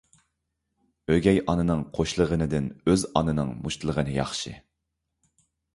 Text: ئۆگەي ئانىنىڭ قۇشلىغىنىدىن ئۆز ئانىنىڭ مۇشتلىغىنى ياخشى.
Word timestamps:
ئۆگەي 1.15 1.37
ئانىنىڭ 1.43 1.83
قۇشلىغىنىدىن 1.97 2.71
ئۆز 2.89 3.07
ئانىنىڭ 3.15 3.55
مۇشتلىغىنى 3.67 4.19
ياخشى. 4.21 4.59